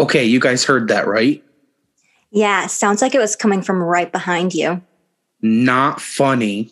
[0.00, 1.44] Okay, you guys heard that, right?
[2.30, 4.80] Yeah, sounds like it was coming from right behind you.
[5.42, 6.70] Not funny.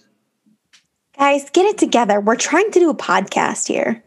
[1.19, 2.23] Guys, get it together.
[2.23, 4.03] We're trying to do a podcast here.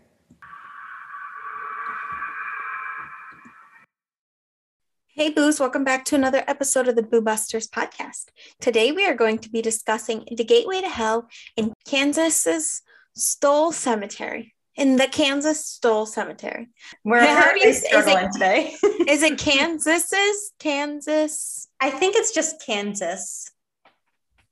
[5.09, 8.29] Hey, Boos, welcome back to another episode of the Boo Busters podcast.
[8.59, 12.81] Today we are going to be discussing the gateway to hell in Kansas's
[13.13, 14.55] Stull Cemetery.
[14.77, 16.69] In the Kansas Stull Cemetery.
[17.03, 18.73] We're How do you- really is it- struggling today.
[19.07, 20.53] Is it Kansas's?
[20.59, 21.67] Kansas?
[21.81, 23.49] I think it's just Kansas.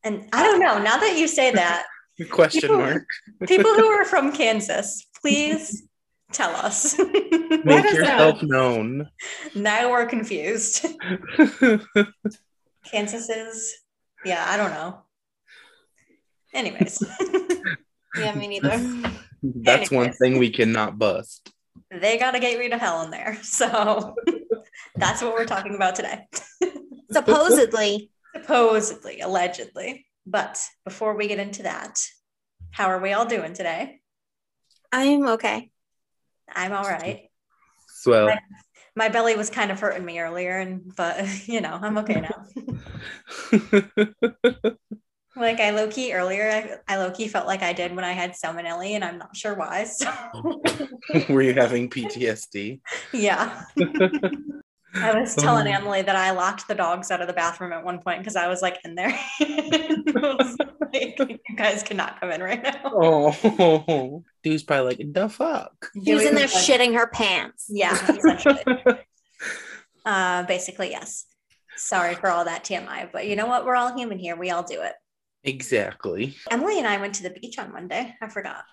[0.03, 0.77] And I don't know.
[0.79, 1.85] Now that you say that,
[2.29, 3.05] Question People- mark.
[3.47, 5.83] people who are from Kansas, please
[6.33, 6.97] tell us.
[6.99, 9.09] Make us yourself known.
[9.55, 10.85] now we're confused.
[12.85, 13.73] Kansas is,
[14.25, 14.99] yeah, I don't know.
[16.53, 17.01] Anyways,
[18.17, 18.77] Yeah, me neither.
[19.43, 21.51] That's one thing we cannot bust.
[21.91, 23.37] they got a gateway to hell in there.
[23.43, 24.15] So
[24.95, 26.27] that's what we're talking about today.
[27.11, 28.11] Supposedly.
[28.35, 30.05] Supposedly, allegedly.
[30.25, 31.99] But before we get into that,
[32.71, 33.99] how are we all doing today?
[34.91, 35.71] I'm okay.
[36.53, 37.29] I'm all right.
[37.87, 38.35] Swell.
[38.95, 42.45] My belly was kind of hurting me earlier, and but you know, I'm okay now.
[45.39, 46.49] Like I low key earlier,
[46.87, 49.35] I, I low key felt like I did when I had salmonella, and I'm not
[49.35, 49.85] sure why.
[49.85, 50.11] So
[51.29, 52.81] Were you having PTSD?
[53.13, 53.63] yeah.
[54.95, 57.99] I was telling Emily that I locked the dogs out of the bathroom at one
[57.99, 59.17] point because I was like in there.
[60.91, 62.81] Like, you guys cannot come in right now.
[62.83, 65.91] Oh, dude's probably like, the fuck?
[65.93, 67.67] He was in there shitting her pants.
[67.69, 68.59] Yeah, essentially.
[70.03, 71.25] uh, basically, yes.
[71.75, 73.67] Sorry for all that TMI, but you know what?
[73.67, 74.35] We're all human here.
[74.35, 74.93] We all do it.
[75.43, 76.35] Exactly.
[76.51, 78.15] Emily and I went to the beach on Monday.
[78.21, 78.63] I forgot.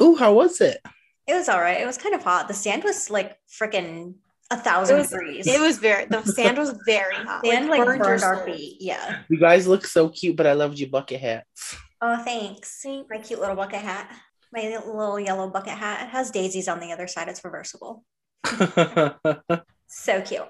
[0.00, 0.78] Oh, how was it?
[1.26, 1.80] It was all right.
[1.80, 2.48] It was kind of hot.
[2.48, 4.14] The sand was like freaking
[4.50, 5.46] a It thousand was, degrees.
[5.46, 7.44] it was very, the sand was very hot.
[7.44, 8.76] sand like burned, our feet.
[8.80, 9.20] Yeah.
[9.28, 11.76] You guys look so cute, but I loved your bucket hats.
[12.00, 12.84] Oh, thanks.
[13.10, 14.10] My cute little bucket hat.
[14.52, 16.06] My little yellow bucket hat.
[16.06, 17.28] It has daisies on the other side.
[17.28, 18.04] It's reversible.
[19.94, 20.48] So cute.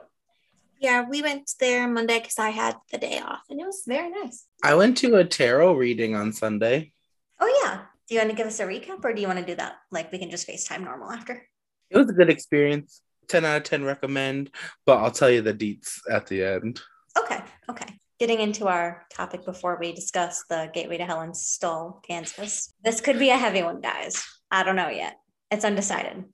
[0.82, 4.10] Yeah, we went there Monday because I had the day off and it was very
[4.10, 4.46] nice.
[4.64, 6.90] I went to a tarot reading on Sunday.
[7.38, 7.82] Oh yeah.
[8.08, 9.76] Do you want to give us a recap or do you want to do that?
[9.92, 11.46] Like we can just FaceTime normal after.
[11.88, 13.00] It was a good experience.
[13.28, 14.50] 10 out of 10 recommend,
[14.84, 16.80] but I'll tell you the deets at the end.
[17.16, 17.40] Okay.
[17.70, 17.86] Okay.
[18.18, 22.72] Getting into our topic before we discuss the Gateway to Hell in Stull, Kansas.
[22.82, 24.24] This could be a heavy one, guys.
[24.50, 25.14] I don't know yet.
[25.48, 26.24] It's undecided.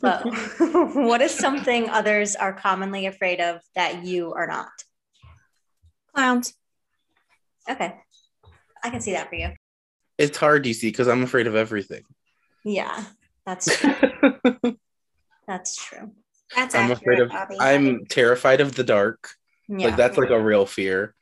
[0.00, 0.24] But
[0.94, 4.70] what is something others are commonly afraid of that you are not?
[6.14, 6.54] Clowns.
[7.68, 7.94] Okay.
[8.82, 9.50] I can see that for you.
[10.16, 12.02] It's hard, you see, because I'm afraid of everything.
[12.64, 13.04] Yeah,
[13.44, 13.94] that's true.
[15.46, 16.12] That's true.
[16.54, 17.56] That's I'm accurate, afraid of, Bobby.
[17.60, 19.30] I'm terrified of the dark.
[19.68, 19.88] Yeah.
[19.88, 21.14] Like, that's like a real fear.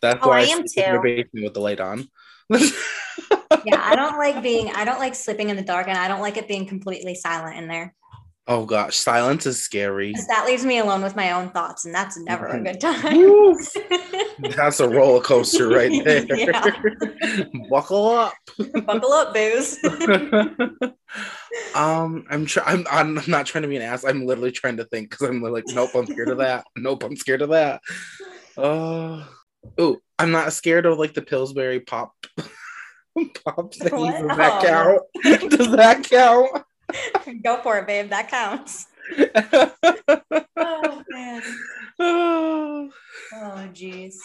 [0.00, 1.02] That's Oh, why I I am sleep in the too.
[1.02, 2.08] basement with the light on.
[2.50, 6.20] yeah, I don't like being I don't like sleeping in the dark and I don't
[6.20, 7.94] like it being completely silent in there.
[8.48, 10.14] Oh gosh, silence is scary.
[10.28, 13.54] That leaves me alone with my own thoughts, and that's never a good time.
[14.56, 16.24] That's a roller coaster right there.
[16.34, 16.70] Yeah.
[17.70, 18.34] Buckle up.
[18.86, 19.76] Buckle up, booze.
[21.74, 22.86] um, I'm trying.
[22.90, 24.04] I'm, I'm not trying to be an ass.
[24.04, 26.64] I'm literally trying to think because I'm like, nope, I'm scared of that.
[26.76, 27.80] Nope, I'm scared of that.
[28.56, 29.28] Oh,
[29.76, 32.12] oh, I'm not scared of like the Pillsbury pop.
[32.36, 34.24] pop thingies.
[34.24, 34.28] What?
[34.28, 35.00] Does that Oh.
[35.24, 35.50] count?
[35.50, 36.62] Does that count?
[37.42, 38.10] Go for it, babe.
[38.10, 38.86] That counts.
[40.60, 41.42] Oh man.
[41.98, 42.90] oh,
[43.72, 44.16] jeez.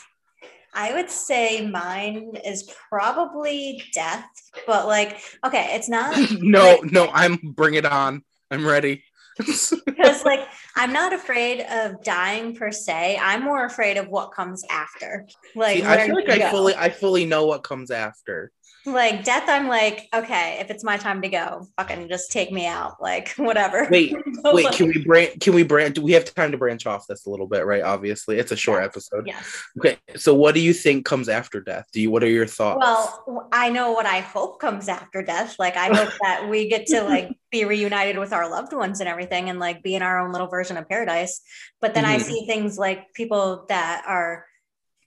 [0.73, 4.25] I would say mine is probably death,
[4.65, 8.23] but like, okay, it's not no, no, I'm bring it on.
[8.49, 9.03] I'm ready.
[9.37, 9.73] Because
[10.25, 13.17] like I'm not afraid of dying per se.
[13.21, 15.27] I'm more afraid of what comes after.
[15.55, 16.49] Like, See, I feel like I go.
[16.49, 18.51] fully, I fully know what comes after.
[18.85, 19.43] like death.
[19.47, 23.01] I'm like, okay, if it's my time to go, fucking just take me out.
[23.01, 23.87] Like, whatever.
[23.89, 24.15] Wait,
[24.45, 25.39] Wait, can we branch?
[25.39, 25.95] Can we branch?
[25.95, 27.65] Do we have time to branch off this a little bit?
[27.65, 29.27] Right, obviously, it's a short Yes, episode.
[29.27, 29.63] Yes.
[29.79, 31.85] Okay, so what do you think comes after death?
[31.93, 32.11] Do you?
[32.11, 32.79] What are your thoughts?
[32.81, 35.55] Well, I know what I hope comes after death.
[35.59, 39.07] Like, I hope that we get to like be reunited with our loved ones and
[39.07, 41.39] everything, and like be in our own little version of paradise.
[41.79, 42.21] But then I Mhm.
[42.23, 44.45] see things like people that are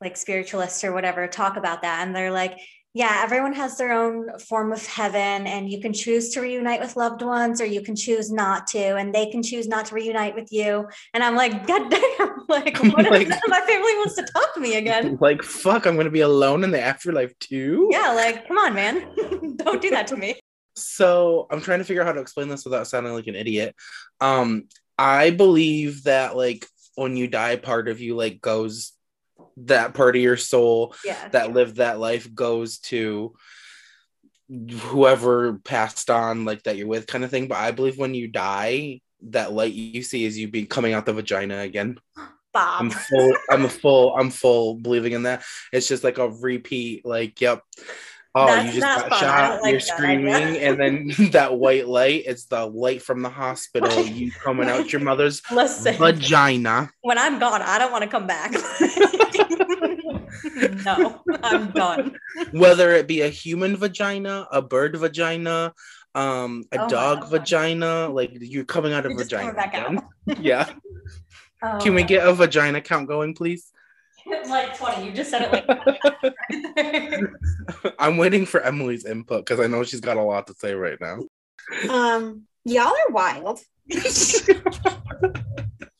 [0.01, 2.57] like spiritualists or whatever talk about that, and they're like,
[2.95, 6.97] yeah, everyone has their own form of heaven, and you can choose to reunite with
[6.97, 10.35] loved ones, or you can choose not to, and they can choose not to reunite
[10.35, 10.87] with you.
[11.13, 14.61] And I'm like, God damn, like, what Like- of my family wants to talk to
[14.61, 15.19] me again?
[15.29, 17.89] like fuck, I'm gonna be alone in the afterlife too.
[17.91, 18.95] Yeah, like, come on, man.
[19.57, 20.39] Don't do that to me.
[20.77, 23.75] So I'm trying to figure out how to explain this without sounding like an idiot.
[24.21, 24.69] Um,
[24.99, 28.93] I believe that like when you die, part of you like goes
[29.59, 31.29] that part of your soul Yeah.
[31.29, 33.35] that lived that life goes to
[34.81, 38.29] whoever passed on like that you're with kind of thing but i believe when you
[38.29, 41.99] die that light you see is you being coming out the vagina again
[42.55, 42.81] Bob.
[42.81, 45.43] i'm full i'm a full i'm full believing in that
[45.73, 47.61] it's just like a repeat like yep
[48.37, 49.21] oh That's you just got fun.
[49.21, 53.31] Shot like you're that screaming and then that white light it's the light from the
[53.31, 58.11] hospital you coming out your mother's Listen, vagina when I'm gone, I don't want to
[58.11, 58.53] come back.
[60.85, 62.17] no, I'm done.
[62.53, 65.73] whether it be a human vagina, a bird vagina,
[66.15, 69.55] um, a Oh dog vagina, like you're coming out of You're vagina.
[69.59, 70.05] out.
[70.41, 70.69] Yeah.
[71.63, 73.73] Oh, Can we get a vagina count going, please?
[74.49, 75.07] like 20?
[75.07, 75.67] You just said it like
[77.99, 80.99] I'm waiting for Emily's input because I know she's got a lot to say right
[81.01, 81.21] now.
[81.91, 83.61] Um, y'all are wild.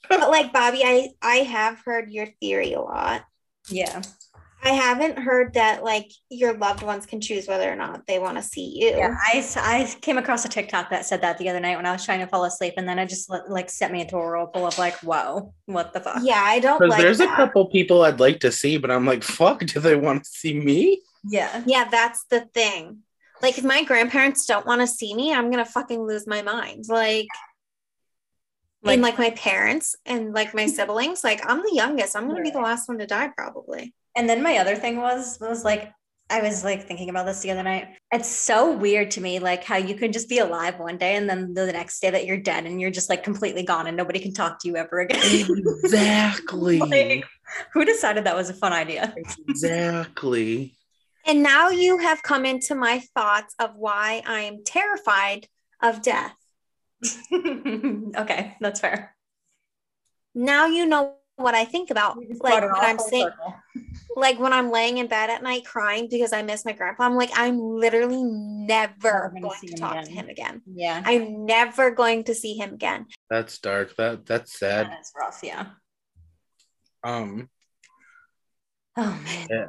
[0.09, 3.25] But like Bobby, I I have heard your theory a lot.
[3.69, 4.03] yeah.
[4.63, 8.37] I haven't heard that like your loved ones can choose whether or not they want
[8.37, 8.97] to see you.
[8.97, 11.87] Yeah, I, s- I came across a TikTok that said that the other night when
[11.87, 14.19] I was trying to fall asleep, and then it just like set me into a
[14.21, 16.19] whirlpool of like, whoa, what the fuck?
[16.23, 17.33] Yeah, I don't Because like there's that.
[17.33, 20.31] a couple people I'd like to see, but I'm like, fuck, do they want to
[20.31, 21.03] see me?
[21.29, 21.63] Yeah.
[21.67, 23.03] Yeah, that's the thing.
[23.43, 26.87] Like if my grandparents don't want to see me, I'm gonna fucking lose my mind.
[26.89, 27.27] Like,
[28.85, 32.17] and like my parents and like my siblings, like I'm the youngest.
[32.17, 33.93] I'm gonna be the last one to die probably.
[34.17, 35.93] And then my other thing was was like
[36.29, 37.87] I was like thinking about this the other night.
[38.11, 41.31] It's so weird to me, like how you can just be alive one day and
[41.31, 44.19] then the next day that you're dead and you're just like completely gone and nobody
[44.19, 45.47] can talk to you ever again.
[45.85, 46.79] Exactly.
[46.87, 47.25] Like,
[47.73, 49.15] who decided that was a fun idea?
[49.17, 50.77] exactly.
[51.27, 55.47] And now you have come into my thoughts of why I'm terrified
[55.83, 56.35] of death.
[57.33, 59.15] okay, that's fair.
[60.35, 62.17] Now you know what I think about.
[62.41, 63.29] Like when I'm saying,
[64.17, 67.15] like when I'm laying in bed at night crying because I miss my grandpa, I'm
[67.17, 68.67] like, I'm literally never
[69.05, 70.13] Never gonna going see to him talk to again.
[70.15, 70.63] him again.
[70.67, 71.03] Yeah.
[71.05, 73.07] I'm never going to see him again.
[73.31, 73.95] That's dark.
[73.97, 74.87] That that's sad.
[74.87, 75.67] That is rough, yeah.
[77.05, 77.49] Um
[78.97, 79.47] Oh man.
[79.51, 79.67] yeah.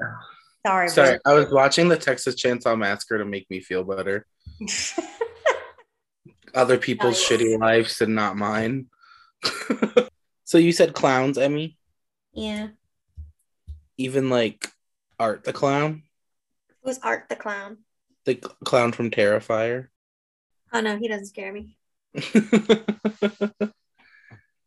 [0.66, 0.90] Sorry.
[0.90, 4.25] Sorry, I was watching the Texas Chainsaw Massacre to make me feel better.
[6.56, 7.40] Other people's Nice.
[7.40, 8.88] shitty lives and not mine.
[10.47, 11.77] so you said clowns, Emmy?
[12.31, 12.69] Yeah.
[13.97, 14.71] Even like
[15.19, 16.03] Art the clown,
[16.83, 17.79] Who's Art the clown?
[18.23, 19.89] the c- clown from Terrifier.
[20.71, 21.77] Oh no, he doesn't scare me.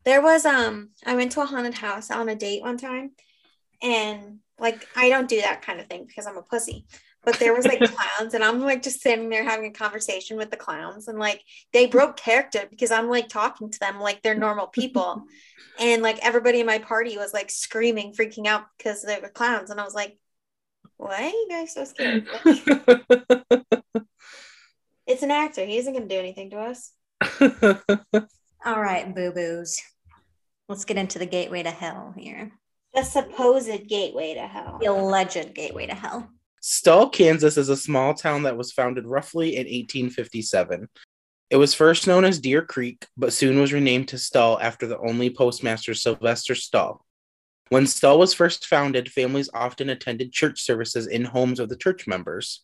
[0.05, 3.13] There was um I went to a haunted house on a date one time
[3.83, 6.87] and like I don't do that kind of thing because I'm a pussy.
[7.25, 7.81] But there was like
[8.19, 11.43] clowns and I'm like just sitting there having a conversation with the clowns and like
[11.73, 15.25] they broke character because I'm like talking to them like they're normal people.
[15.79, 19.71] and like everybody in my party was like screaming, freaking out because they were clowns.
[19.71, 20.19] And I was like,
[20.97, 22.27] why are you guys so scared?
[25.11, 25.65] It's an actor.
[25.65, 26.93] He isn't gonna do anything to us.
[28.65, 29.83] All right, boo boos.
[30.69, 32.53] Let's get into the gateway to hell here.
[32.95, 34.79] The supposed gateway to hell.
[34.81, 36.31] The alleged gateway to hell.
[36.61, 40.89] Stull, Kansas is a small town that was founded roughly in 1857.
[41.49, 44.99] It was first known as Deer Creek, but soon was renamed to Stull after the
[44.99, 47.05] only postmaster Sylvester Stull.
[47.71, 52.07] When Stull was first founded, families often attended church services in homes of the church
[52.07, 52.63] members.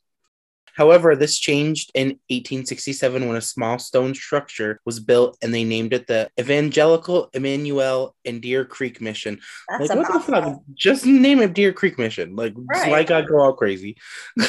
[0.76, 5.92] However, this changed in 1867 when a small stone structure was built and they named
[5.94, 9.40] it the Evangelical Emmanuel and Deer Creek Mission.
[9.68, 10.60] That's like, what the fuck?
[10.74, 12.36] Just name it Deer Creek Mission.
[12.36, 12.90] Like, Right.
[12.90, 13.96] why God go all crazy?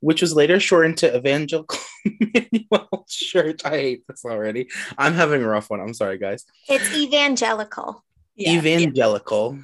[0.00, 3.60] Which was later shortened to Evangelical Emmanuel Church.
[3.64, 4.68] I hate this already.
[4.98, 5.80] I'm having a rough one.
[5.80, 6.44] I'm sorry, guys.
[6.68, 8.02] It's evangelical.
[8.34, 8.52] Yeah.
[8.58, 9.58] Evangelical.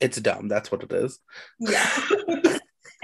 [0.00, 0.48] It's dumb.
[0.48, 1.18] That's what it is.
[1.58, 1.90] yeah.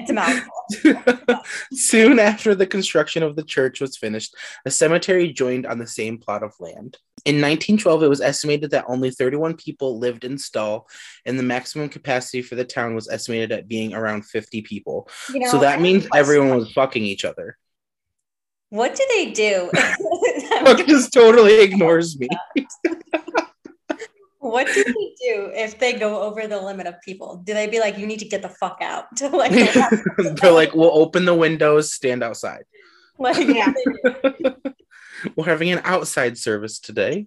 [0.09, 1.45] it's a mouthful.
[1.73, 4.35] Soon after the construction of the church was finished,
[4.65, 6.97] a cemetery joined on the same plot of land.
[7.25, 10.89] In 1912, it was estimated that only 31 people lived in Stull,
[11.25, 15.09] and the maximum capacity for the town was estimated at being around 50 people.
[15.33, 17.57] You know, so that a means everyone was fucking each other.
[18.71, 19.71] What do they do?
[20.61, 22.29] Fuck just totally ignores me.
[24.41, 27.43] what do they do if they go over the limit of people?
[27.45, 29.17] Do they be like, you need to get the fuck out?
[29.17, 29.53] To like,
[30.41, 32.65] They're like, we'll open the windows, stand outside.
[33.19, 33.73] like Yeah.
[35.35, 37.27] We're having an outside service today.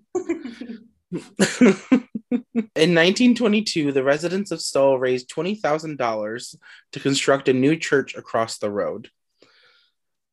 [1.11, 6.55] In 1922, the residents of Stull raised $20,000
[6.93, 9.09] to construct a new church across the road.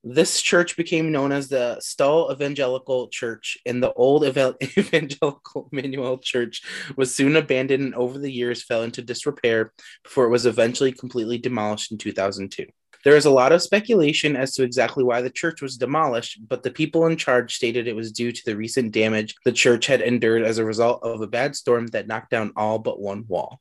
[0.05, 6.19] This church became known as the Stull Evangelical Church, and the old Eval- Evangelical Emmanuel
[6.19, 6.62] Church
[6.97, 9.73] was soon abandoned and over the years fell into disrepair
[10.05, 12.67] before it was eventually completely demolished in 2002.
[13.05, 16.62] There is a lot of speculation as to exactly why the church was demolished, but
[16.62, 20.00] the people in charge stated it was due to the recent damage the church had
[20.00, 23.61] endured as a result of a bad storm that knocked down all but one wall.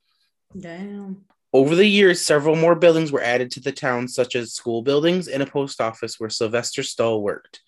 [0.58, 1.26] Damn.
[1.54, 5.27] Over the years, several more buildings were added to the town, such as school buildings
[5.27, 7.62] and a post office where Sylvester Stull worked.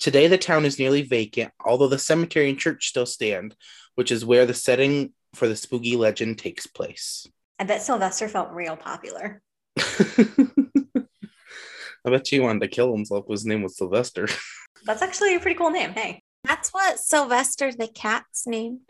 [0.00, 3.54] Today, the town is nearly vacant, although the cemetery and church still stand,
[3.94, 7.28] which is where the setting for the spooky legend takes place.
[7.58, 9.40] I bet Sylvester felt real popular.
[9.78, 10.26] I
[12.10, 13.26] bet you wanted to kill himself.
[13.28, 14.28] His name was Sylvester.
[14.84, 15.92] That's actually a pretty cool name.
[15.92, 16.22] Hey.
[16.44, 18.80] That's what Sylvester the cat's name.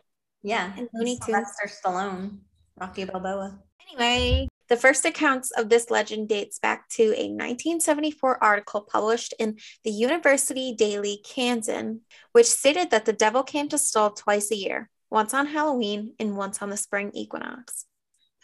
[0.42, 0.72] Yeah.
[0.76, 1.26] And Looney Tunes.
[1.26, 2.38] Sylvester Stallone,
[2.80, 3.58] Rocky Balboa.
[3.88, 9.58] Anyway, the first accounts of this legend dates back to a 1974 article published in
[9.84, 12.00] the University Daily Kansan,
[12.32, 16.36] which stated that the devil came to Stull twice a year, once on Halloween and
[16.36, 17.84] once on the spring equinox.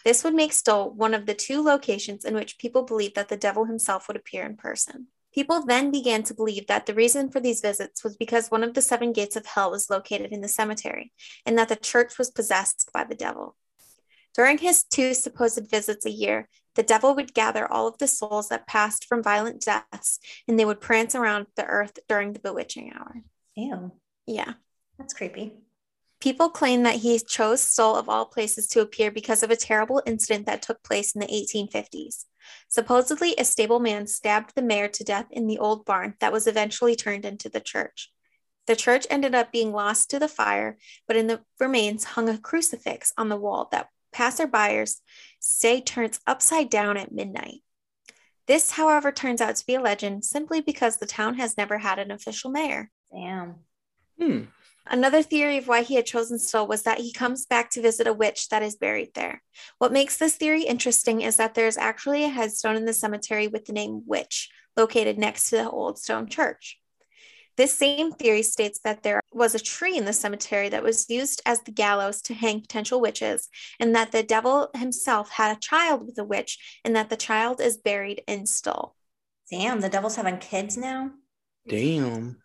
[0.05, 3.37] This would make Stull one of the two locations in which people believed that the
[3.37, 5.09] devil himself would appear in person.
[5.35, 8.75] People then began to believe that the reason for these visits was because one of
[8.75, 11.13] the seven gates of hell was located in the cemetery,
[11.47, 13.57] and that the church was possessed by the devil.
[14.39, 18.51] During his two supposed visits a year, the devil would gather all of the souls
[18.51, 22.93] that passed from violent deaths, and they would prance around the earth during the bewitching
[22.95, 23.17] hour.
[23.57, 23.91] Ew.
[24.29, 24.53] Yeah.
[24.97, 25.55] That's creepy.
[26.21, 30.01] People claim that he chose Stull of all places to appear because of a terrible
[30.07, 32.27] incident that took place in the 1850s.
[32.69, 36.95] Supposedly, a stableman stabbed the mayor to death in the old barn that was eventually
[36.95, 38.13] turned into the church.
[38.69, 40.79] The church ended up being lost to the fire,
[41.09, 44.97] but in the remains hung a crucifix on the wall that passerbyers
[45.39, 47.63] say turns upside down at midnight.
[48.49, 51.99] This, however, turns out to be a legend simply because the town has never had
[51.99, 52.91] an official mayor.
[53.13, 53.57] Damn.
[54.21, 54.45] Hmm.
[54.91, 58.07] Another theory of why he had chosen Stull was that he comes back to visit
[58.07, 59.43] a witch that is buried there.
[59.77, 63.49] What makes this theory interesting is that there is actually a headstone in the cemetery
[63.49, 66.81] with the name Witch located next to the old stone church.
[67.59, 71.43] This same theory states that there was a tree in the cemetery that was used
[71.45, 73.49] as the gallows to hang potential witches,
[73.81, 77.61] and that the devil himself had a child with a witch, and that the child
[77.61, 78.95] is buried in Stull.
[79.51, 81.11] Damn, the devil's having kids now.
[81.69, 82.37] Damn.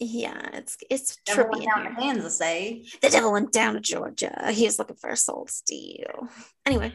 [0.00, 1.50] Yeah, it's it's Devil trippy.
[1.50, 1.90] went in down here.
[1.94, 2.78] to Kansas, eh?
[3.02, 4.50] The devil went down to Georgia.
[4.52, 6.28] He was looking for a soul to steal.
[6.66, 6.92] Anyway,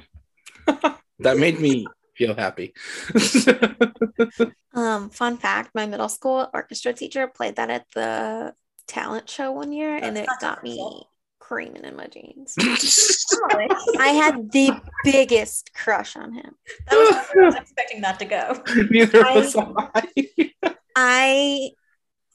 [1.20, 1.86] That made me
[2.18, 2.74] feel happy.
[4.74, 8.54] um, fun fact: my middle school orchestra teacher played that at the
[8.88, 11.04] talent show one year, and it got me
[11.40, 12.56] creaming in my jeans.
[14.00, 14.72] I had the
[15.04, 16.56] biggest crush on him.
[16.90, 18.62] That was I was expecting that to go.
[18.90, 20.52] Neither I- was I.
[20.96, 21.70] I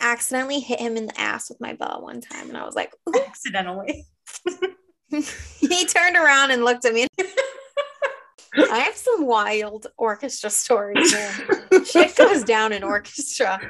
[0.01, 2.93] accidentally hit him in the ass with my bow one time, and I was like,
[3.09, 4.07] "Ooh." Accidentally.
[5.11, 7.07] he turned around and looked at me.
[8.55, 11.13] I have some wild orchestra stories.
[11.13, 11.85] man.
[11.85, 13.61] Shit goes down in orchestra.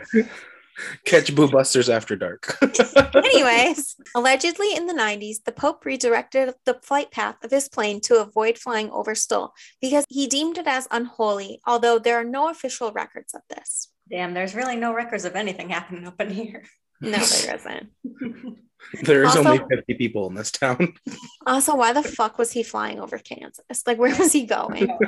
[1.04, 2.56] Catch Boo Busters after dark.
[3.14, 8.20] Anyways, allegedly in the 90s, the Pope redirected the flight path of his plane to
[8.20, 12.90] avoid flying over Stull because he deemed it as unholy, although there are no official
[12.92, 13.88] records of this.
[14.10, 16.64] Damn, there's really no records of anything happening up in here.
[17.02, 17.90] No, there isn't.
[19.02, 20.94] There's Also- only 50 people in this town.
[21.46, 23.82] Also, why the fuck was he flying over Kansas?
[23.86, 24.88] Like, where was he going?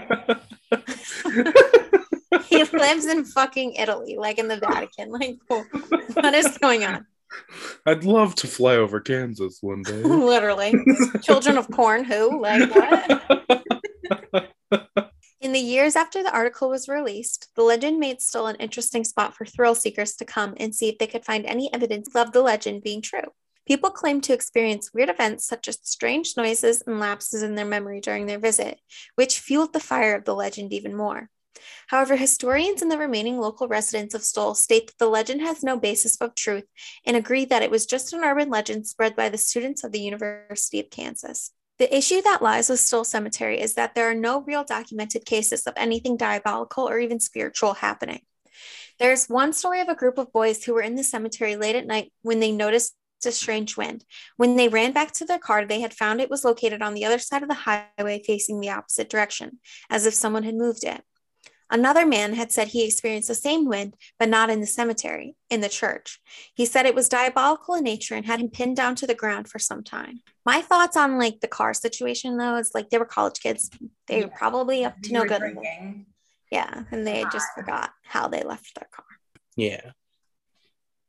[2.48, 5.10] he lives in fucking Italy, like in the Vatican.
[5.10, 7.06] Like, what is going on?
[7.84, 9.92] I'd love to fly over Kansas one day.
[10.02, 10.72] Literally.
[11.22, 12.40] Children of corn, who?
[12.40, 14.52] Like, what?
[15.54, 19.36] In the years after the article was released, the legend made Stull an interesting spot
[19.36, 22.42] for thrill seekers to come and see if they could find any evidence of the
[22.42, 23.30] legend being true.
[23.64, 28.00] People claim to experience weird events such as strange noises and lapses in their memory
[28.00, 28.80] during their visit,
[29.14, 31.30] which fueled the fire of the legend even more.
[31.86, 35.78] However, historians and the remaining local residents of Stull state that the legend has no
[35.78, 36.66] basis of truth
[37.06, 40.00] and agree that it was just an urban legend spread by the students of the
[40.00, 41.52] University of Kansas.
[41.78, 45.62] The issue that lies with Stull Cemetery is that there are no real documented cases
[45.62, 48.20] of anything diabolical or even spiritual happening.
[49.00, 51.86] There's one story of a group of boys who were in the cemetery late at
[51.86, 52.94] night when they noticed
[53.26, 54.04] a strange wind.
[54.36, 57.04] When they ran back to their car, they had found it was located on the
[57.04, 61.02] other side of the highway facing the opposite direction, as if someone had moved it.
[61.70, 65.60] Another man had said he experienced the same wind, but not in the cemetery, in
[65.60, 66.20] the church.
[66.54, 69.48] He said it was diabolical in nature and had him pinned down to the ground
[69.48, 70.20] for some time.
[70.44, 73.70] My thoughts on like the car situation though is like they were college kids.
[74.06, 75.38] They were probably up to You no good.
[75.38, 76.06] drinking.
[76.50, 79.06] Yeah, and they just forgot how they left their car.
[79.56, 79.92] Yeah.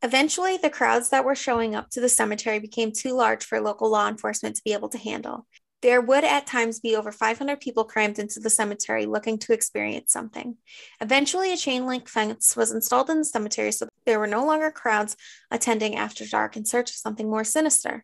[0.01, 3.89] Eventually, the crowds that were showing up to the cemetery became too large for local
[3.89, 5.47] law enforcement to be able to handle.
[5.85, 10.11] There would at times be over 500 people crammed into the cemetery looking to experience
[10.11, 10.57] something.
[10.99, 14.71] Eventually, a chain link fence was installed in the cemetery so there were no longer
[14.71, 15.15] crowds
[15.51, 18.03] attending after dark in search of something more sinister.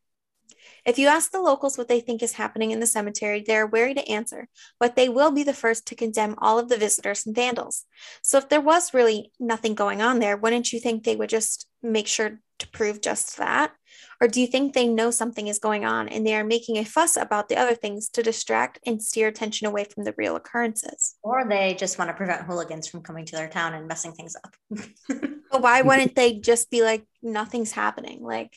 [0.86, 3.68] If you ask the locals what they think is happening in the cemetery, they are
[3.68, 4.48] wary to answer,
[4.80, 7.86] but they will be the first to condemn all of the visitors and vandals.
[8.24, 11.68] So, if there was really nothing going on there, wouldn't you think they would just
[11.84, 13.74] make sure to prove just that?
[14.20, 16.86] Or do you think they know something is going on and they are making a
[16.86, 21.16] fuss about the other things to distract and steer attention away from the real occurrences?
[21.24, 24.36] Or they just want to prevent hooligans from coming to their town and messing things
[24.36, 24.56] up.
[25.52, 28.24] But why wouldn't they just be like, nothing's happening?
[28.24, 28.56] Like,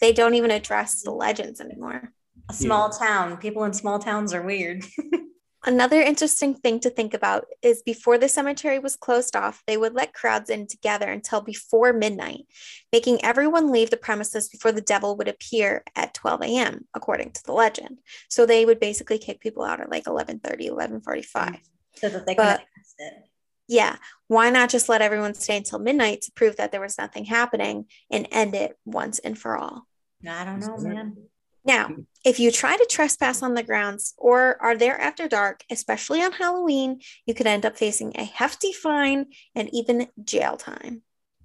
[0.00, 2.12] they don't even address the legends anymore.
[2.48, 3.36] A small town.
[3.38, 4.84] People in small towns are weird.
[5.64, 9.94] Another interesting thing to think about is before the cemetery was closed off, they would
[9.94, 12.46] let crowds in together until before midnight,
[12.92, 17.42] making everyone leave the premises before the devil would appear at 12 a.m., according to
[17.44, 17.98] the legend.
[18.28, 21.58] So they would basically kick people out at like 11:30, 11:45.
[21.96, 22.58] so that they But-
[22.98, 23.28] can it.
[23.68, 23.96] Yeah,
[24.28, 27.86] why not just let everyone stay until midnight to prove that there was nothing happening
[28.10, 29.86] and end it once and for all?
[30.28, 31.16] I don't know, man.
[31.64, 31.90] Now,
[32.24, 36.30] if you try to trespass on the grounds or are there after dark, especially on
[36.30, 41.02] Halloween, you could end up facing a hefty fine and even jail time.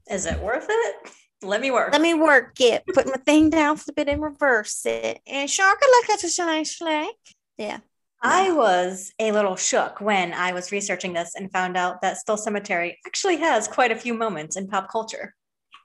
[0.10, 0.96] Is it worth it?
[1.42, 1.92] Let me work.
[1.92, 5.22] Let me work it, put my thing down, flip it, and reverse it.
[5.26, 7.10] And sure, could look at a nice flag.
[7.58, 7.80] Yeah.
[8.22, 12.38] I was a little shook when I was researching this and found out that Stull
[12.38, 15.34] Cemetery actually has quite a few moments in pop culture.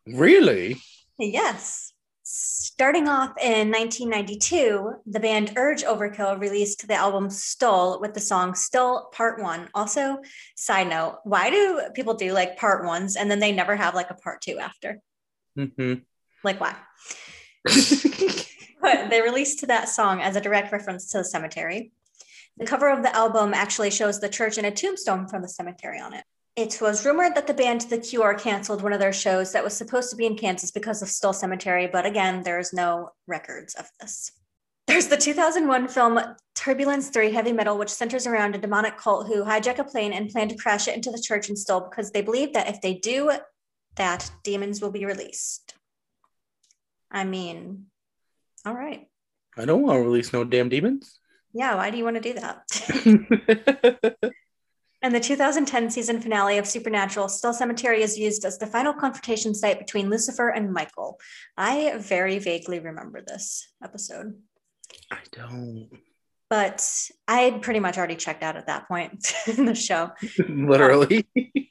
[0.06, 0.80] Really?
[1.18, 1.92] Yes.
[2.22, 8.54] Starting off in 1992, the band Urge Overkill released the album Stull with the song
[8.54, 9.68] Stull Part One.
[9.74, 10.18] Also,
[10.56, 14.10] side note, why do people do like part ones and then they never have like
[14.10, 15.00] a part two after?
[15.56, 15.94] hmm
[16.44, 16.74] Like, why?
[18.78, 21.90] But they released that song as a direct reference to the cemetery.
[22.58, 26.00] The cover of the album actually shows the church and a tombstone from the cemetery
[26.00, 26.24] on it.
[26.56, 29.76] It was rumored that the band The Cure canceled one of their shows that was
[29.76, 33.86] supposed to be in Kansas because of Stull Cemetery, but again, there's no records of
[34.00, 34.32] this.
[34.86, 36.18] There's the 2001 film
[36.54, 40.30] Turbulence 3 Heavy Metal, which centers around a demonic cult who hijack a plane and
[40.30, 42.94] plan to crash it into the church in Stull because they believe that if they
[42.94, 43.32] do
[43.96, 45.74] that, demons will be released.
[47.10, 47.86] I mean,
[48.64, 49.08] all right.
[49.58, 51.18] I don't want to release no damn demons.
[51.52, 54.32] Yeah, why do you want to do that?
[55.02, 59.54] and the 2010 season finale of Supernatural, Stull Cemetery is used as the final confrontation
[59.54, 61.18] site between Lucifer and Michael.
[61.56, 64.34] I very vaguely remember this episode,
[65.10, 65.88] I don't.
[66.50, 66.86] but
[67.26, 70.10] I had pretty much already checked out at that point in the show.
[70.48, 71.26] Literally.
[71.36, 71.66] Um,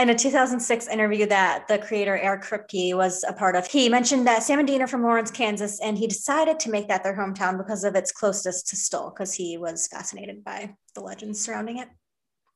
[0.00, 4.26] In a 2006 interview that the creator Eric Kripke was a part of, he mentioned
[4.26, 7.14] that Sam and Dean are from Lawrence, Kansas, and he decided to make that their
[7.14, 11.80] hometown because of its closeness to Stull, because he was fascinated by the legends surrounding
[11.80, 11.88] it.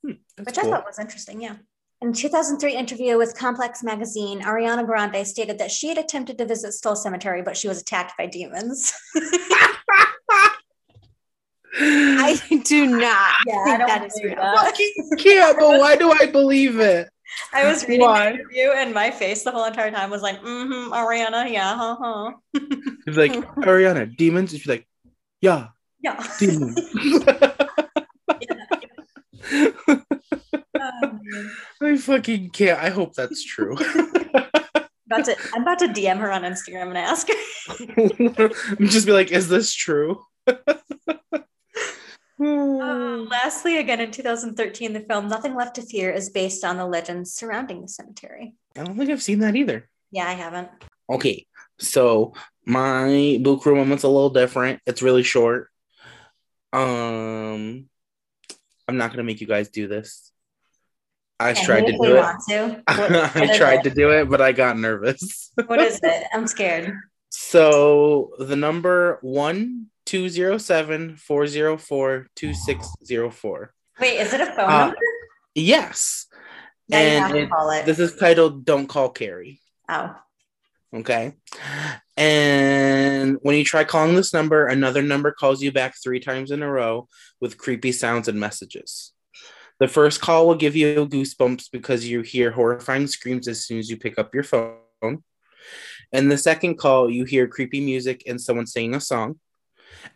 [0.03, 0.73] Hmm, that's which cool.
[0.73, 1.43] I thought was interesting.
[1.43, 1.57] Yeah.
[2.01, 6.47] In a 2003 interview with Complex Magazine, Ariana Grande stated that she had attempted to
[6.47, 8.95] visit Stull Cemetery, but she was attacked by demons.
[11.77, 14.37] I do not Yeah, I think don't that is real.
[14.37, 14.57] that.
[14.65, 17.11] fucking can't, but why do I believe it?
[17.53, 18.25] I was reading Why?
[18.25, 21.97] the interview, and my face the whole entire time was like, "Mm-hmm, Ariana, yeah, huh,
[22.01, 22.33] huh,
[23.07, 24.51] He's like, Ariana, demons?
[24.51, 24.87] She's like,
[25.41, 25.69] yeah,
[26.01, 26.81] yeah." demons.
[30.87, 31.51] Oh, man.
[31.81, 32.79] I fucking can't.
[32.79, 33.73] I hope that's true.
[35.07, 38.49] about to, I'm about to DM her on Instagram and ask her.
[38.87, 40.21] Just be like, is this true?
[42.45, 46.87] Uh, lastly, again in 2013, the film Nothing Left to Fear is based on the
[46.87, 48.55] legends surrounding the cemetery.
[48.77, 49.89] I don't think I've seen that either.
[50.11, 50.69] Yeah, I haven't.
[51.11, 51.47] Okay,
[51.79, 52.35] so
[52.67, 54.81] my Boo Crew moment's a little different.
[54.87, 55.71] It's really short.
[56.73, 57.89] Um,
[58.89, 60.31] I'm not gonna make you guys do this.
[61.41, 62.25] I And tried to do it.
[62.49, 62.83] to.
[62.89, 65.51] What- I tried to do it, but I got nervous.
[65.67, 66.25] What is it?
[66.33, 66.93] I'm scared.
[67.31, 73.73] So the number one two zero seven four zero four two six zero four.
[74.01, 74.97] Wait, is it a phone Uh, number?
[75.55, 76.27] Yes,
[76.91, 77.87] and it- call it.
[77.87, 80.17] this is titled "Don't Call Carrie." oh,
[80.95, 81.35] Okay.
[82.17, 86.63] And when you try calling this number, another number calls you back three times in
[86.63, 87.09] a row
[87.41, 89.13] with creepy sounds and messages.
[89.81, 93.91] The first call will give you goosebumps because you hear horrifying screams as soon as
[93.91, 95.25] you pick up your phone.
[96.13, 99.41] And the second call, you hear creepy music and someone singing a song.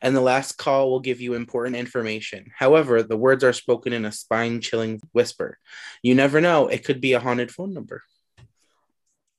[0.00, 2.50] And the last call will give you important information.
[2.56, 5.58] However, the words are spoken in a spine chilling whisper.
[6.02, 8.02] You never know, it could be a haunted phone number.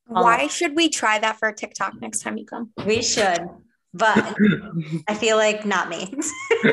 [0.08, 2.72] Why should we try that for a TikTok next time you come?
[2.84, 3.48] We should,
[3.94, 4.36] but
[5.08, 6.12] I feel like not me.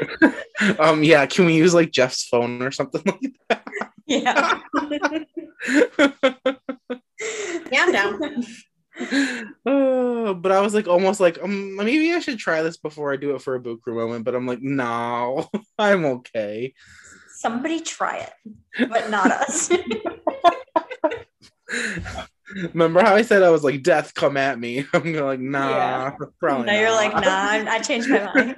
[0.79, 3.69] um, yeah, can we use like Jeff's phone or something like that?
[4.07, 4.61] yeah.
[7.73, 8.45] Yeah, I'm down.
[8.99, 13.17] Uh, but I was like almost like um maybe I should try this before I
[13.17, 16.73] do it for a Boo Crew moment, but I'm like, no, I'm okay.
[17.35, 18.33] Somebody try it,
[18.89, 19.71] but not us.
[22.73, 24.87] Remember how I said I was like, death come at me?
[24.95, 26.13] I'm gonna like, nah, Yeah.
[26.41, 26.67] probably.
[26.67, 27.25] now you're like, not.
[27.25, 28.57] nah, I'm- I changed my mind.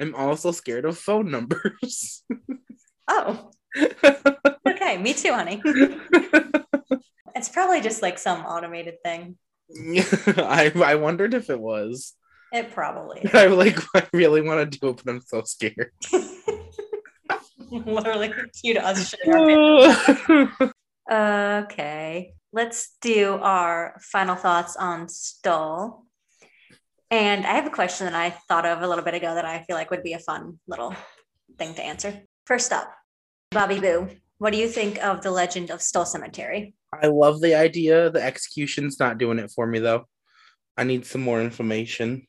[0.00, 2.22] I'm also scared of phone numbers.
[3.08, 3.50] oh,
[4.68, 4.98] okay.
[4.98, 5.62] Me too, honey.
[7.34, 9.36] It's probably just like some automated thing.
[10.26, 12.14] I I wondered if it was.
[12.52, 13.28] It probably.
[13.34, 15.92] I like I our want to do it, but I'm so scared.
[17.70, 20.74] literally cue to us shitting our pants.
[21.10, 26.06] Okay, let's do our final thoughts on Stull.
[27.10, 29.62] And I have a question that I thought of a little bit ago that I
[29.64, 30.94] feel like would be a fun little
[31.58, 32.22] thing to answer.
[32.46, 32.90] First up,
[33.50, 34.08] Bobby Boo,
[34.42, 36.74] what do you think of the legend of Stull Cemetery?
[37.00, 38.10] I love the idea.
[38.10, 40.08] The execution's not doing it for me though.
[40.76, 42.26] I need some more information.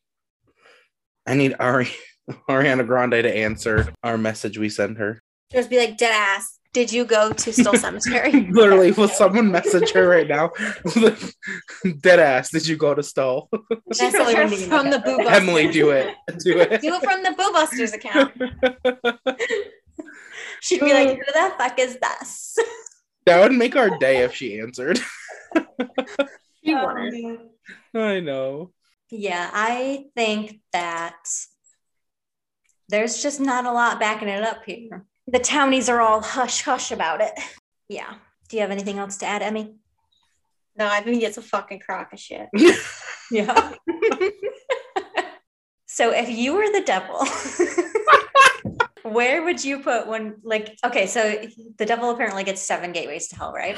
[1.26, 1.89] I need Ari
[2.47, 5.23] Ariana Grande to answer our message we send her.
[5.52, 6.60] Just be like, dead ass.
[6.71, 8.47] Did you go to Stull Cemetery?
[8.52, 10.52] Literally, will someone message her right now?
[12.02, 13.47] Dead ass, did you go to Stull?
[13.93, 15.19] She Message probably her from the Boo.
[15.19, 16.15] Emily, do it.
[16.39, 16.82] Do it.
[16.82, 18.34] Do it from the Boo Busters account.
[20.63, 21.17] She'd be like, mm.
[21.17, 22.58] who the fuck is this?
[23.26, 24.99] That would make our day if she answered.
[26.65, 27.39] You um, wouldn't.
[27.93, 28.71] I know.
[29.12, 31.28] Yeah, I think that
[32.89, 35.06] there's just not a lot backing it up here.
[35.28, 37.34] The townies are all hush hush about it.
[37.89, 38.13] Yeah.
[38.49, 39.76] Do you have anything else to add, Emmy?
[40.78, 42.49] No, I think it's a fucking crock of shit.
[43.32, 43.73] Yeah.
[45.88, 47.26] so if you were the devil,
[49.04, 50.36] where would you put one?
[50.44, 51.46] Like, okay, so
[51.78, 53.78] the devil apparently gets seven gateways to hell, right?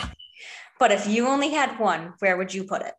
[0.79, 2.93] But if you only had one, where would you put it?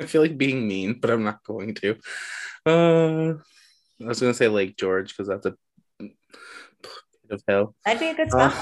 [0.00, 1.96] I feel like being mean, but I'm not going to.
[2.64, 3.34] Uh,
[4.00, 5.54] I was gonna say Lake George because that's a
[5.98, 6.12] pit
[7.30, 7.74] of hell.
[7.84, 8.54] That'd be a good spot.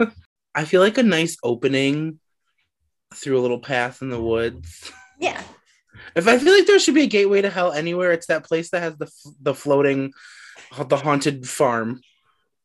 [0.00, 0.06] Uh.
[0.54, 2.18] I feel like a nice opening
[3.14, 4.90] through a little path in the woods.
[5.18, 5.42] Yeah.
[6.14, 8.70] If I feel like there should be a gateway to hell anywhere, it's that place
[8.70, 10.12] that has the the floating,
[10.88, 12.00] the haunted farm,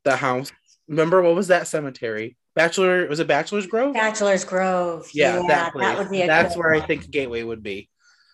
[0.10, 0.52] the house.
[0.88, 2.38] Remember what was that cemetery?
[2.56, 3.94] Bachelor was it Bachelor's Grove?
[3.94, 5.08] Bachelor's Grove.
[5.14, 5.98] yeah, that place.
[5.98, 7.90] would be a That's good where I think gateway would be.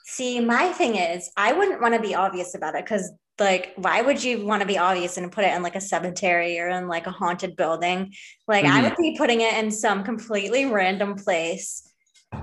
[0.06, 4.02] See, my thing is, I wouldn't want to be obvious about it because, like, why
[4.02, 6.88] would you want to be obvious and put it in like a cemetery or in
[6.88, 8.14] like a haunted building?
[8.48, 8.84] Like, I Mhm.
[8.84, 11.90] would be putting it in some completely random place,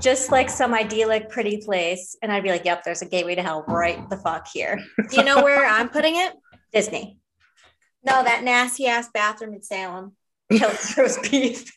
[0.01, 2.17] just like some idyllic, pretty place.
[2.23, 4.79] And I'd be like, yep, there's a gateway to hell right the fuck here.
[5.11, 6.33] Do you know where I'm putting it?
[6.73, 7.20] Disney.
[8.05, 10.13] No, that nasty ass bathroom in Salem.
[10.51, 11.71] Kill roast beef.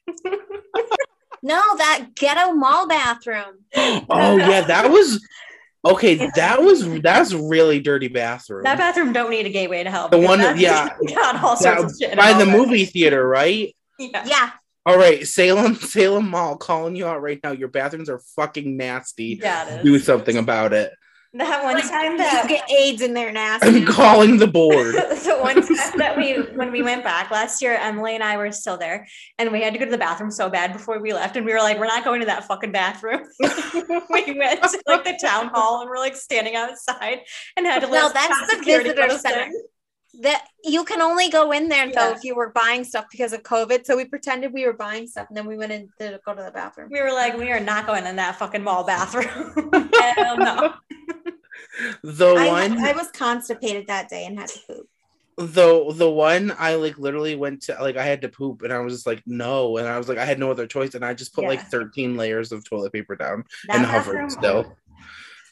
[1.42, 3.66] No, that ghetto mall bathroom.
[3.76, 5.26] Oh yeah, that was
[5.86, 6.30] okay.
[6.36, 8.64] That was that's really dirty bathroom.
[8.64, 10.08] that bathroom don't need a gateway to hell.
[10.08, 10.90] The one- that's yeah.
[11.10, 12.12] got all sorts That- of shit.
[12.12, 12.52] in by the already.
[12.58, 13.76] movie theater, right?
[14.00, 14.24] Yeah.
[14.26, 14.50] Yeah.
[14.86, 17.52] All right, Salem, Salem Mall, calling you out right now.
[17.52, 19.40] Your bathrooms are fucking nasty.
[19.42, 20.92] Yeah, it Do something about it.
[21.36, 23.30] That one Like, time you that get AIDS in there
[23.63, 24.93] I'm calling the board.
[24.93, 28.52] the one time that we when we went back last year, Emily and I were
[28.52, 29.08] still there,
[29.39, 31.52] and we had to go to the bathroom so bad before we left, and we
[31.52, 35.48] were like, "We're not going to that fucking bathroom." we went to like the town
[35.48, 37.22] hall, and we're like standing outside,
[37.58, 37.88] and had to.
[37.88, 39.52] No, let that's the visitor center.
[40.13, 40.21] In.
[40.21, 43.43] that you can only go in there though if you were buying stuff because of
[43.43, 43.86] COVID.
[43.86, 46.43] So we pretended we were buying stuff and then we went in to go to
[46.43, 46.89] the bathroom.
[46.91, 49.54] We were like, "We are not going in that fucking mall bathroom."
[50.17, 50.73] Hell no.
[52.04, 54.88] The I, one, I was constipated that day and had to poop.
[55.38, 58.80] the the one, I like literally went to like I had to poop, and I
[58.80, 61.13] was just like no, and I was like I had no other choice, and I
[61.13, 64.76] just put like 13 layers of toilet paper down That and hovered still.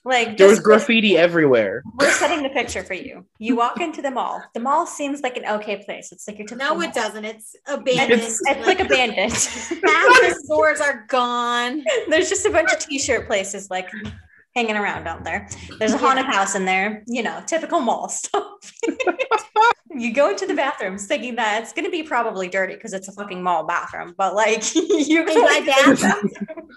[0.03, 1.83] Like There was just- graffiti everywhere.
[1.99, 3.25] We're setting the picture for you.
[3.37, 4.43] You walk into the mall.
[4.53, 6.11] The mall seems like an okay place.
[6.11, 7.23] It's like your typical No, it doesn't.
[7.23, 8.21] It's abandoned.
[8.21, 9.33] It's, it's like abandoned.
[9.33, 11.83] fashion stores are gone.
[12.09, 13.89] There's just a bunch of t-shirt places like
[14.55, 15.47] hanging around out there.
[15.79, 18.43] There's a haunted house in there, you know, typical mall stuff.
[19.93, 23.07] you go into the bathrooms thinking that it's going to be probably dirty because it's
[23.07, 26.33] a fucking mall bathroom, but like you go by into bathrooms,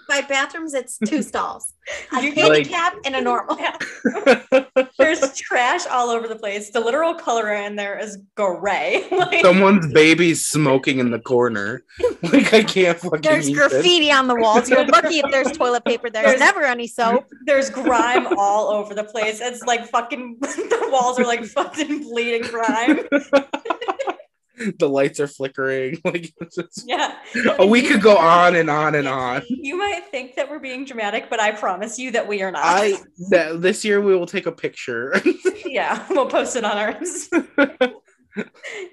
[0.09, 1.73] by bathrooms, it's two stalls.
[2.17, 3.57] A You- handicap and a normal.
[4.97, 6.71] There's trash all over the place.
[6.71, 9.07] The literal color in there is gray.
[9.11, 11.83] Like, Someone's baby's smoking in the corner.
[12.23, 13.21] Like I can't fucking.
[13.21, 13.69] There's use it.
[13.69, 14.69] graffiti on the walls.
[14.69, 16.09] You're lucky if there's toilet paper.
[16.09, 17.25] There's, There's- never any soap.
[17.45, 19.39] there's grime all over the place.
[19.41, 22.99] It's like fucking the walls are like fucking bleeding grime.
[24.79, 25.99] The lights are flickering.
[26.05, 27.17] Like it's just- Yeah.
[27.59, 29.41] oh, we could go on and on and on.
[29.49, 32.63] You might think that we're being dramatic, but I promise you that we are not.
[32.63, 32.93] I
[33.31, 35.13] that this year we will take a picture
[35.65, 37.29] yeah, we'll post it on ours.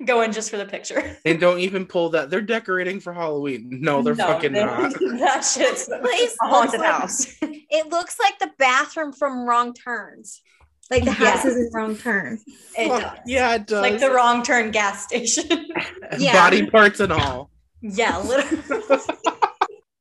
[0.05, 1.17] Go in just for the picture.
[1.25, 2.29] and don't even pull that.
[2.29, 3.69] They're decorating for Halloween.
[3.83, 4.93] No, they're No, fucking they- not.
[5.19, 6.01] That shit's a
[6.47, 7.37] haunted looks like- house.
[7.41, 10.43] It looks like the bathroom from Wrong Turns.
[10.91, 11.15] Like the Yeah.
[11.31, 12.39] house is in Wrong Turn.
[12.79, 13.19] It Fuck, does.
[13.27, 13.81] yeah, it does.
[13.83, 15.69] Like the wrong turn gas station.
[16.19, 16.35] Yeah.
[16.35, 17.51] Body parts and all.
[17.81, 18.63] yeah, literally.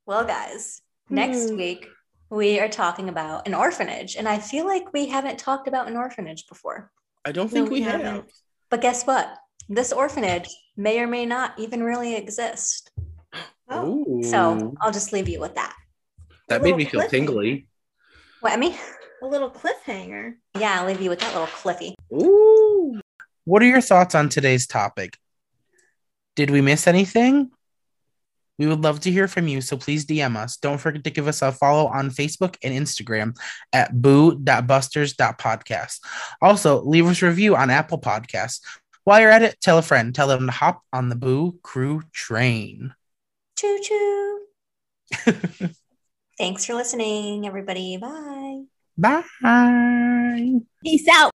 [0.06, 1.56] well, guys, next Hmm.
[1.58, 1.88] week
[2.30, 5.96] we are talking about an orphanage, and I feel like we haven't talked about an
[5.96, 6.91] orphanage before.
[7.24, 8.02] I don't No, think we we have.
[8.02, 8.32] haven't.
[8.70, 9.38] But guess what?
[9.70, 12.91] This orphanage may or may not even really exist.
[13.74, 14.20] Ooh.
[14.24, 15.74] So I'll just leave you with that.
[16.50, 17.67] that made me feel tingly.
[18.41, 18.76] What, Emmy?
[19.22, 20.36] A little cliffhanger.
[20.58, 21.96] Yeah, I'll leave you with that little Cliffy.
[22.12, 23.00] Ooh.
[23.46, 25.18] What are your thoughts on today's topic?
[26.36, 27.52] Did we miss anything?
[28.58, 30.58] We would love to hear from you, so please DM us.
[30.58, 33.36] Don't forget to give us a follow on Facebook and Instagram
[33.74, 36.00] at boo.busters.podcast.
[36.42, 38.62] Also, leave us a review on Apple Podcasts.
[39.04, 40.14] While you're at it, tell a friend.
[40.14, 42.94] Tell them to hop on the Boo Crew train.
[43.58, 44.42] Choo choo.
[46.38, 47.98] Thanks for listening, everybody.
[47.98, 48.66] Bye.
[49.02, 50.60] Bye.
[50.84, 51.31] Peace out.